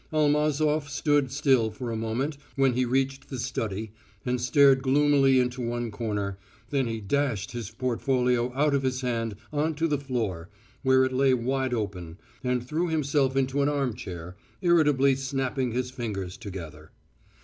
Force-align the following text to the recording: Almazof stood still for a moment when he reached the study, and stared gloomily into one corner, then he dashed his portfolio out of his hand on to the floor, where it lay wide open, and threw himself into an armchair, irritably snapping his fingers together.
Almazof 0.11 0.89
stood 0.89 1.31
still 1.31 1.69
for 1.69 1.91
a 1.91 1.95
moment 1.95 2.35
when 2.55 2.73
he 2.73 2.85
reached 2.85 3.29
the 3.29 3.37
study, 3.37 3.91
and 4.25 4.41
stared 4.41 4.81
gloomily 4.81 5.39
into 5.39 5.61
one 5.61 5.91
corner, 5.91 6.39
then 6.71 6.87
he 6.87 6.99
dashed 6.99 7.51
his 7.51 7.69
portfolio 7.69 8.51
out 8.55 8.73
of 8.73 8.81
his 8.81 9.01
hand 9.01 9.35
on 9.53 9.75
to 9.75 9.87
the 9.87 9.99
floor, 9.99 10.49
where 10.81 11.05
it 11.05 11.13
lay 11.13 11.35
wide 11.35 11.75
open, 11.75 12.17
and 12.43 12.67
threw 12.67 12.87
himself 12.87 13.35
into 13.37 13.61
an 13.61 13.69
armchair, 13.69 14.35
irritably 14.63 15.13
snapping 15.15 15.71
his 15.71 15.91
fingers 15.91 16.35
together. 16.35 16.89